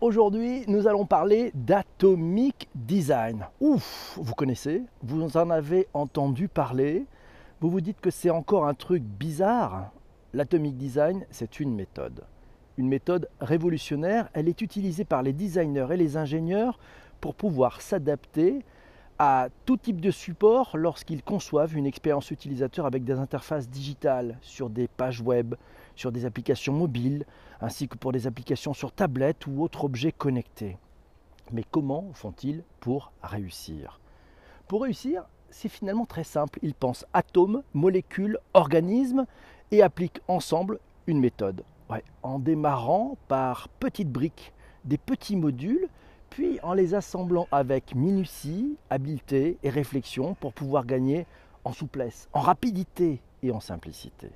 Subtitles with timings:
[0.00, 3.46] Aujourd'hui, nous allons parler d'Atomic Design.
[3.60, 7.06] Ouf, vous connaissez Vous en avez entendu parler
[7.60, 9.92] Vous vous dites que c'est encore un truc bizarre
[10.34, 12.24] L'Atomic Design, c'est une méthode.
[12.76, 16.78] Une méthode révolutionnaire, elle est utilisée par les designers et les ingénieurs
[17.20, 18.64] pour pouvoir s'adapter
[19.20, 24.70] à tout type de support lorsqu'ils conçoivent une expérience utilisateur avec des interfaces digitales sur
[24.70, 25.54] des pages web,
[25.96, 27.24] sur des applications mobiles,
[27.60, 30.76] ainsi que pour des applications sur tablette ou autres objets connectés.
[31.52, 34.00] Mais comment font-ils pour réussir?
[34.68, 36.58] Pour réussir, c'est finalement très simple.
[36.62, 39.26] Ils pensent atomes, molécules, organismes
[39.70, 41.64] et appliquent ensemble une méthode.
[42.22, 44.52] en démarrant par petites briques,
[44.84, 45.88] des petits modules
[46.34, 51.26] puis en les assemblant avec minutie, habileté et réflexion pour pouvoir gagner
[51.62, 54.30] en souplesse, en rapidité et en simplicité.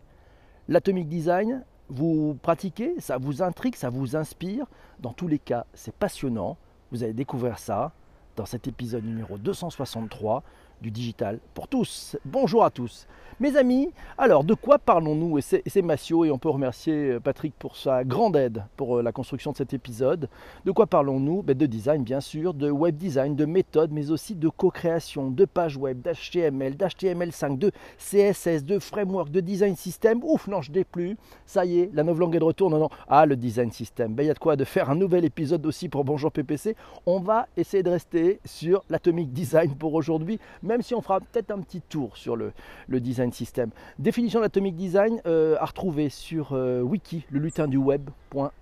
[0.69, 4.67] L'atomic design, vous pratiquez, ça vous intrigue, ça vous inspire.
[5.01, 6.59] Dans tous les cas, c'est passionnant.
[6.93, 7.93] Vous allez découvrir ça
[8.37, 10.43] dans cet épisode numéro 263
[10.81, 12.17] du digital pour tous.
[12.25, 13.07] Bonjour à tous.
[13.41, 15.39] Mes amis, alors de quoi parlons-nous?
[15.39, 19.03] Et c'est Massio et on peut remercier euh, Patrick pour sa grande aide pour euh,
[19.03, 20.29] la construction de cet épisode.
[20.65, 21.45] De quoi parlons-nous?
[21.45, 25.45] Ben, De design bien sûr, de web design, de méthode, mais aussi de co-création, de
[25.45, 30.21] pages web, d'HTML, d'HTML5, de CSS, de framework, de design system.
[30.25, 31.17] Ouf, non, je plus.
[31.47, 32.71] Ça y est, la nouvelle langue est de retour.
[32.71, 32.91] Non, non.
[33.07, 34.15] Ah, le design system.
[34.15, 36.75] Ben, il y a de quoi de faire un nouvel épisode aussi pour Bonjour PPC.
[37.07, 41.51] On va essayer de rester sur l'atomic design pour aujourd'hui même si on fera peut-être
[41.51, 42.53] un petit tour sur le,
[42.89, 43.71] design system.
[43.99, 48.53] Définition d'atomic design euh, à retrouver sur euh, wiki, le lutin du web.fr.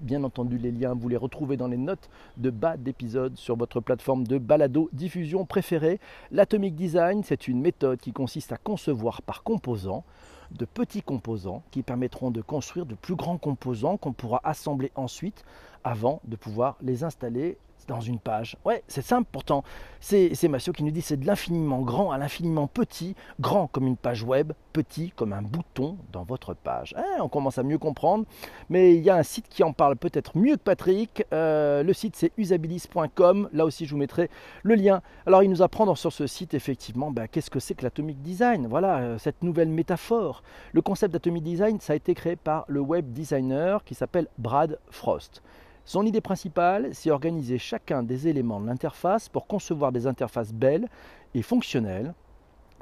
[0.00, 3.80] Bien entendu, les liens, vous les retrouvez dans les notes de bas d'épisode sur votre
[3.80, 6.00] plateforme de balado diffusion préférée.
[6.30, 10.04] L'atomic design, c'est une méthode qui consiste à concevoir par composants
[10.52, 15.44] de petits composants qui permettront de construire de plus grands composants qu'on pourra assembler ensuite
[15.84, 18.56] avant de pouvoir les installer dans une page.
[18.64, 19.64] Ouais, c'est simple pourtant.
[20.00, 23.96] C'est Massio qui nous dit c'est de l'infiniment grand à l'infiniment petit, grand comme une
[23.96, 26.94] page web, petit comme un bouton dans votre page.
[26.96, 28.24] Hein, on commence à mieux comprendre,
[28.68, 31.24] mais il y a un site qui en parle peut-être mieux que Patrick.
[31.32, 33.48] Euh, le site c'est usabilis.com.
[33.52, 34.28] Là aussi, je vous mettrai
[34.62, 35.02] le lien.
[35.26, 38.66] Alors, il nous apprend sur ce site effectivement ben, qu'est-ce que c'est que l'atomic design?
[38.66, 40.42] Voilà, euh, cette nouvelle métaphore.
[40.72, 44.78] Le concept d'atomic design, ça a été créé par le web designer qui s'appelle Brad
[44.90, 45.42] Frost.
[45.84, 50.88] Son idée principale, c'est organiser chacun des éléments de l'interface pour concevoir des interfaces belles
[51.34, 52.14] et fonctionnelles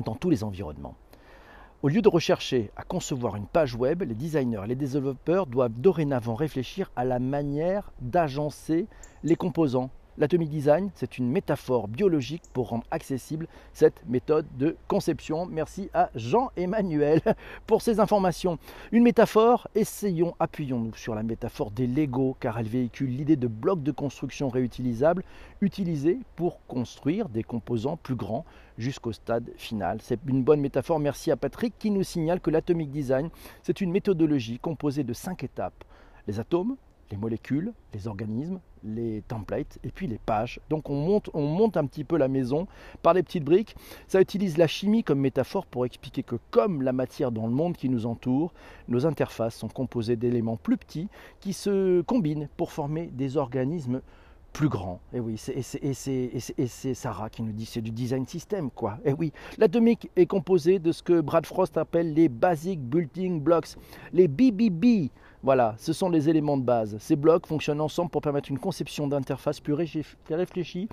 [0.04, 0.94] dans tous les environnements.
[1.82, 5.80] Au lieu de rechercher à concevoir une page web, les designers et les développeurs doivent
[5.80, 8.86] dorénavant réfléchir à la manière d'agencer
[9.22, 15.46] les composants L'atomic design, c'est une métaphore biologique pour rendre accessible cette méthode de conception.
[15.46, 17.22] Merci à Jean-Emmanuel
[17.66, 18.58] pour ces informations.
[18.92, 23.82] Une métaphore, essayons, appuyons-nous sur la métaphore des Lego car elle véhicule l'idée de blocs
[23.82, 25.24] de construction réutilisables
[25.60, 28.44] utilisés pour construire des composants plus grands
[28.78, 29.98] jusqu'au stade final.
[30.02, 30.98] C'est une bonne métaphore.
[30.98, 33.30] Merci à Patrick qui nous signale que l'atomic design,
[33.62, 35.84] c'est une méthodologie composée de cinq étapes.
[36.26, 36.76] Les atomes,
[37.10, 40.60] les molécules, les organismes, les templates et puis les pages.
[40.70, 42.66] Donc on monte, on monte un petit peu la maison
[43.02, 43.76] par des petites briques.
[44.08, 47.76] Ça utilise la chimie comme métaphore pour expliquer que comme la matière dans le monde
[47.76, 48.52] qui nous entoure,
[48.88, 51.08] nos interfaces sont composées d'éléments plus petits
[51.40, 54.00] qui se combinent pour former des organismes
[54.52, 55.00] plus grand.
[55.12, 58.98] Et oui, c'est Sarah qui nous dit c'est du design system quoi.
[59.04, 63.76] Et oui, l'atomique est composé de ce que Brad Frost appelle les basic building blocks,
[64.12, 65.10] les BBB.
[65.42, 66.98] Voilà, ce sont les éléments de base.
[66.98, 70.88] Ces blocs fonctionnent ensemble pour permettre une conception d'interface plus réfléchie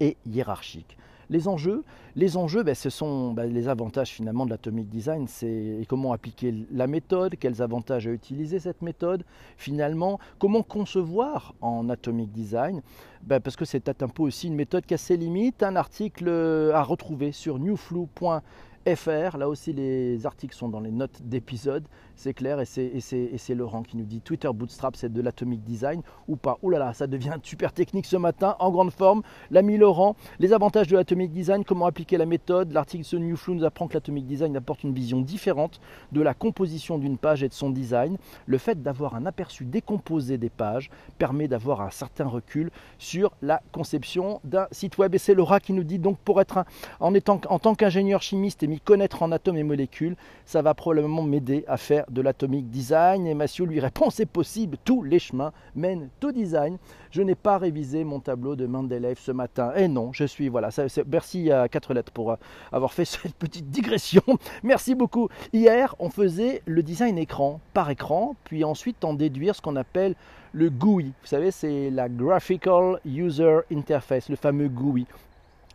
[0.00, 0.98] et hiérarchique.
[1.30, 1.82] Les enjeux,
[2.16, 6.54] les enjeux ben, ce sont ben, les avantages finalement de l'atomic design, c'est comment appliquer
[6.70, 9.24] la méthode, quels avantages à utiliser cette méthode,
[9.56, 12.82] finalement, comment concevoir en atomic design,
[13.22, 15.62] ben, parce que c'est un peu aussi une méthode qui a ses limites.
[15.62, 16.28] Un article
[16.74, 18.42] à retrouver sur newflu.fr
[18.86, 19.36] FR.
[19.38, 21.84] Là aussi, les articles sont dans les notes d'épisode,
[22.16, 22.60] c'est clair.
[22.60, 22.64] Et
[23.00, 26.58] c'est Laurent qui nous dit Twitter Bootstrap, c'est de l'atomic design ou pas.
[26.62, 29.22] Ouh là là, ça devient super technique ce matin, en grande forme.
[29.50, 32.72] L'ami Laurent, les avantages de l'atomic design, comment appliquer la méthode?
[32.72, 35.80] L'article de Newflow nous apprend que l'atomic design apporte une vision différente
[36.12, 38.16] de la composition d'une page et de son design.
[38.46, 43.62] Le fait d'avoir un aperçu décomposé des pages permet d'avoir un certain recul sur la
[43.72, 45.14] conception d'un site web.
[45.14, 46.64] Et c'est Laura qui nous dit donc pour être
[47.00, 50.16] en, étant, en tant qu'ingénieur chimiste et connaître en atomes et molécules,
[50.46, 53.26] ça va probablement m'aider à faire de l'atomic design.
[53.26, 56.78] Et Mathieu lui répond c'est possible, tous les chemins mènent au design.
[57.10, 59.72] Je n'ai pas révisé mon tableau de Mendeleev ce matin.
[59.76, 60.70] Et non, je suis, voilà,
[61.06, 62.36] merci à quatre lettres pour euh,
[62.72, 64.22] avoir fait cette petite digression.
[64.62, 65.28] Merci beaucoup.
[65.52, 70.14] Hier, on faisait le design écran par écran, puis ensuite en déduire ce qu'on appelle
[70.52, 71.12] le GUI.
[71.20, 75.06] Vous savez, c'est la Graphical User Interface, le fameux GUI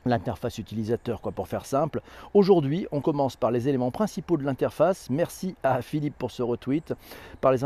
[0.06, 2.02] l'interface utilisateur, quoi, pour faire simple.
[2.34, 5.10] Aujourd'hui, on commence par les éléments principaux de l'interface.
[5.10, 6.94] Merci à Philippe pour ce retweet.
[7.42, 7.64] Par les,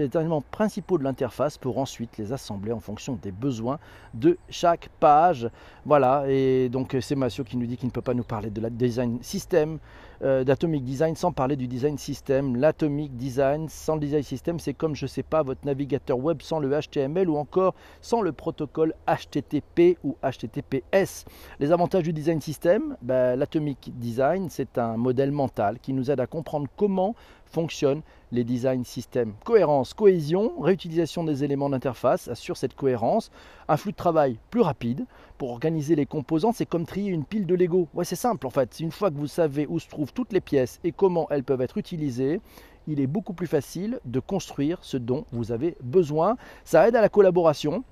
[0.00, 3.78] éléments principaux de l'interface pour ensuite les assembler en fonction des besoins
[4.14, 5.48] de chaque page.
[5.84, 8.60] Voilà, et donc c'est Massio qui nous dit qu'il ne peut pas nous parler de
[8.60, 9.78] la design system,
[10.22, 12.56] euh, d'Atomic Design sans parler du design system.
[12.56, 16.58] L'Atomic Design sans le design system, c'est comme, je sais pas, votre navigateur web sans
[16.58, 21.26] le HTML ou encore sans le protocole HTTP ou HTTPS.
[21.60, 26.18] Les avantages du design system, ben, l'Atomic Design, c'est un modèle mental qui nous aide
[26.18, 28.02] à comprendre comment fonctionnent
[28.32, 29.34] les design systems.
[29.44, 33.30] Cohérence, cohésion, réutilisation des éléments d'interface assure cette cohérence.
[33.68, 35.06] Un flux de travail plus rapide
[35.38, 37.86] pour organiser les composants, c'est comme trier une pile de Lego.
[37.94, 38.80] Ouais, c'est simple en fait.
[38.80, 41.60] Une fois que vous savez où se trouvent toutes les pièces et comment elles peuvent
[41.60, 42.40] être utilisées,
[42.88, 46.36] il est beaucoup plus facile de construire ce dont vous avez besoin.
[46.64, 47.84] Ça aide à la collaboration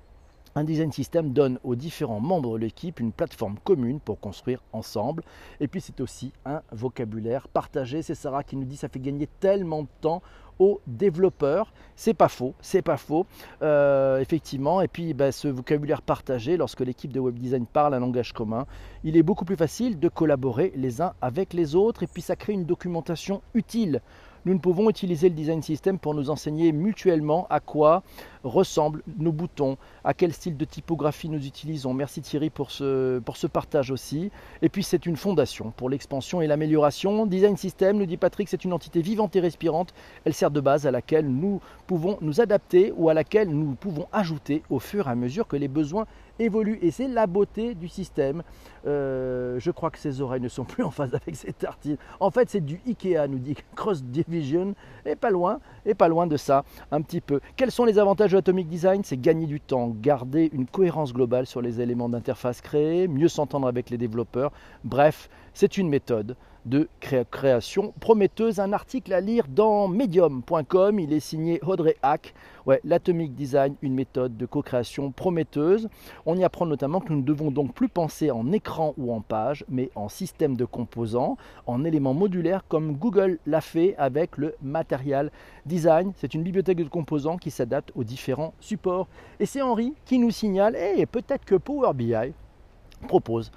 [0.55, 5.23] un design system donne aux différents membres de l'équipe une plateforme commune pour construire ensemble.
[5.59, 8.01] Et puis c'est aussi un vocabulaire partagé.
[8.01, 10.21] C'est Sarah qui nous dit ça fait gagner tellement de temps
[10.59, 11.73] aux développeurs.
[11.97, 13.25] C'est pas faux, c'est pas faux,
[13.61, 14.81] euh, effectivement.
[14.81, 18.65] Et puis bah, ce vocabulaire partagé, lorsque l'équipe de web design parle un langage commun,
[19.03, 22.03] il est beaucoup plus facile de collaborer les uns avec les autres.
[22.03, 24.01] Et puis ça crée une documentation utile
[24.45, 28.03] nous ne pouvons utiliser le design system pour nous enseigner mutuellement à quoi
[28.43, 31.93] ressemblent nos boutons, à quel style de typographie nous utilisons.
[31.93, 34.31] Merci Thierry pour ce, partage aussi.
[34.61, 37.25] Et puis c'est une fondation pour l'expansion et l'amélioration.
[37.25, 39.93] Design System, nous dit Patrick, c'est une entité vivante et respirante.
[40.25, 44.07] Elle sert de base à laquelle nous pouvons nous adapter ou à laquelle nous pouvons
[44.11, 46.05] ajouter au fur et à mesure que les besoins
[46.39, 48.43] évolue et c'est la beauté du système.
[48.85, 51.97] Euh, je crois que ses oreilles ne sont plus en phase avec ses tartines.
[52.19, 56.27] En fait, c'est du Ikea, nous dit Cross Division, et pas loin, et pas loin
[56.27, 57.39] de ça, un petit peu.
[57.55, 59.03] Quels sont les avantages de Atomic Design?
[59.03, 63.67] C'est gagner du temps, garder une cohérence globale sur les éléments d'interface créés, mieux s'entendre
[63.67, 64.51] avec les développeurs.
[64.83, 68.59] Bref, c'est une méthode de création prometteuse.
[68.59, 70.99] Un article à lire dans medium.com.
[70.99, 72.33] Il est signé Audrey Hack.
[72.83, 75.87] L'Atomic Design, une méthode de co-création prometteuse.
[76.25, 79.21] On y apprend notamment que nous ne devons donc plus penser en écran ou en
[79.21, 84.55] page, mais en système de composants, en éléments modulaires comme Google l'a fait avec le
[84.63, 85.31] Material
[85.67, 86.11] Design.
[86.15, 89.07] C'est une bibliothèque de composants qui s'adapte aux différents supports.
[89.39, 92.33] Et c'est Henri qui nous signale, et eh, peut-être que Power BI
[93.07, 93.51] propose,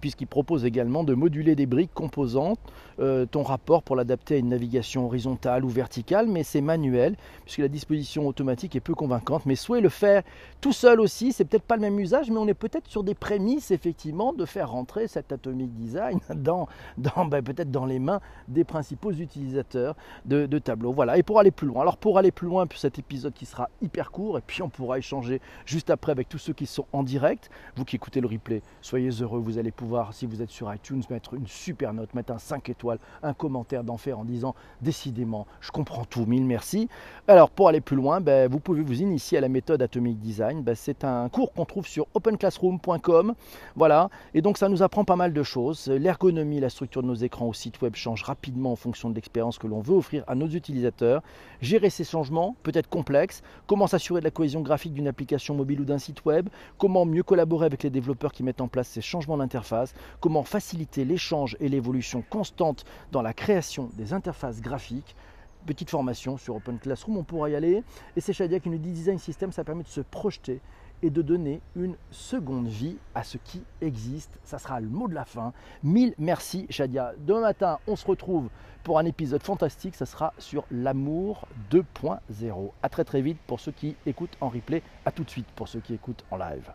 [0.00, 2.58] puisqu'il propose également de moduler des briques composantes,
[2.98, 7.58] euh, ton rapport pour l'adapter à une navigation horizontale ou verticale, mais c'est manuel, puisque
[7.58, 9.46] la disposition automatique est peu convaincante.
[9.46, 10.22] Mais souhait le faire
[10.60, 13.14] tout seul aussi, c'est peut-être pas le même usage, mais on est peut-être sur des
[13.14, 18.64] prémices effectivement de faire rentrer cet atomic design dans, ben, peut-être dans les mains des
[18.64, 20.92] principaux utilisateurs de, de tableaux.
[20.92, 23.46] Voilà, et pour aller plus loin, alors pour aller plus loin, pour cet épisode qui
[23.46, 26.86] sera hyper court, et puis on pourra échanger juste après avec tous ceux qui sont
[26.92, 30.50] en direct, vous qui écoutez le replay soyez heureux, vous allez pouvoir, si vous êtes
[30.50, 34.54] sur iTunes, mettre une super note, mettre un 5 étoiles, un commentaire d'enfer en disant
[34.80, 36.88] décidément, je comprends tout, mille merci.
[37.28, 40.62] Alors pour aller plus loin, ben, vous pouvez vous initier à la méthode Atomic Design.
[40.62, 43.34] Ben, c'est un cours qu'on trouve sur openclassroom.com.
[43.76, 45.86] Voilà, et donc ça nous apprend pas mal de choses.
[45.88, 49.58] L'ergonomie, la structure de nos écrans au site web change rapidement en fonction de l'expérience
[49.58, 51.22] que l'on veut offrir à nos utilisateurs.
[51.60, 53.42] Gérer ces changements peut être complexe.
[53.66, 56.48] Comment s'assurer de la cohésion graphique d'une application mobile ou d'un site web
[56.78, 61.04] Comment mieux collaborer avec les développeurs qui mettent en place ces changements d'interface, comment faciliter
[61.04, 65.14] l'échange et l'évolution constante dans la création des interfaces graphiques.
[65.66, 67.82] Petite formation sur Open Classroom, on pourra y aller.
[68.16, 70.60] Et c'est Shadia qui nous dit Design System, ça permet de se projeter
[71.02, 74.38] et de donner une seconde vie à ce qui existe.
[74.44, 75.52] Ça sera le mot de la fin.
[75.82, 77.14] Mille merci Shadia.
[77.18, 78.48] Demain matin, on se retrouve
[78.82, 79.94] pour un épisode fantastique.
[79.94, 82.70] Ça sera sur l'amour 2.0.
[82.82, 84.82] À très très vite pour ceux qui écoutent en replay.
[85.04, 86.70] À tout de suite pour ceux qui écoutent en live.